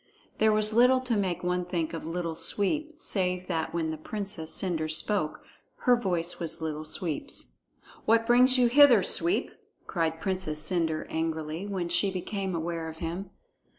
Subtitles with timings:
[0.39, 4.51] There was little to make one think of Little Sweep, save that when the Princess
[4.51, 5.41] Cendre spoke,
[5.85, 7.57] her voice was Little Sweep's.
[8.05, 9.51] "What brings you hither, Sweep?"
[9.85, 13.29] cried Princess Cendre angrily, when she became aware of him.